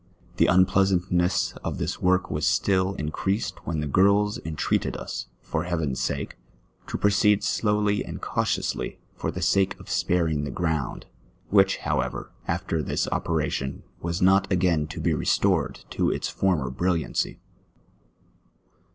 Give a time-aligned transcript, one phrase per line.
[0.37, 5.99] The unpleasantness of this work was still increased when the girls intreated us, for heaven's
[5.99, 6.37] sake,
[6.87, 11.05] to proceed slowly and cautiously, for the sake of sparing the ground;
[11.51, 17.39] which, however, after this operation, was not again to be restored to its former brilliancy.